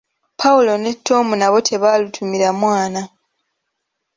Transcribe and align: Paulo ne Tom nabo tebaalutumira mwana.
Paulo 0.39 0.73
ne 0.77 0.91
Tom 1.07 1.27
nabo 1.39 1.57
tebaalutumira 1.67 2.49
mwana. 2.61 3.01